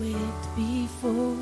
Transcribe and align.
waked 0.00 0.56
before. 0.56 1.36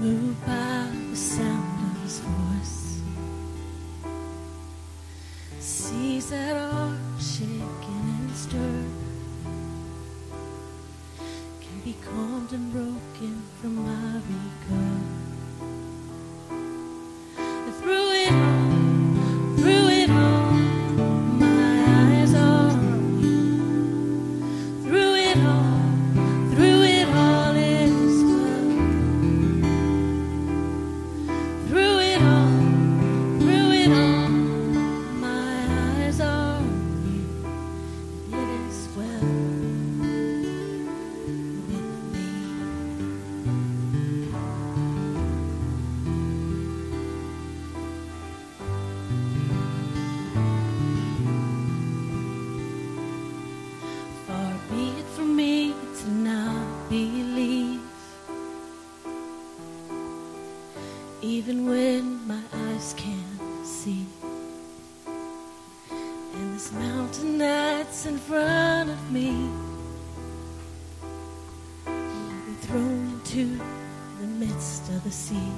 Moved 0.00 0.46
by 0.46 0.88
the 1.10 1.16
sound 1.16 1.78
of 1.90 2.02
his 2.02 2.20
voice. 2.20 3.02
Seas 5.60 6.30
that 6.30 6.56
are 6.56 6.96
shaken 7.20 8.02
and 8.18 8.34
stirred 8.34 8.90
can 11.60 11.80
be 11.84 11.94
calmed 12.02 12.52
and 12.52 12.72
broken 12.72 13.42
from 13.60 13.74
my 13.84 14.20
when 61.78 62.26
my 62.26 62.42
eyes 62.66 62.92
can't 62.96 63.64
see. 63.64 64.04
And 66.34 66.54
this 66.54 66.72
mountain 66.72 67.38
that's 67.38 68.04
in 68.04 68.18
front 68.18 68.90
of 68.90 69.00
me 69.12 69.30
will 71.86 72.42
be 72.48 72.56
thrown 72.66 73.00
into 73.14 73.60
the 74.20 74.26
midst 74.26 74.88
of 74.88 75.04
the 75.04 75.12
sea. 75.12 75.52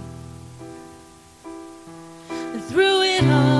And 2.28 2.62
through 2.64 3.00
it 3.02 3.24
all. 3.24 3.59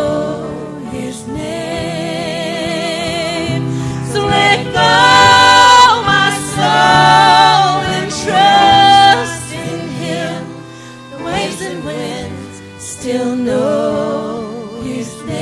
still 13.01 13.35
know 13.35 14.83
his 14.83 15.09
name. 15.25 15.41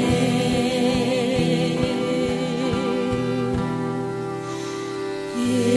Yeah. 5.36 5.73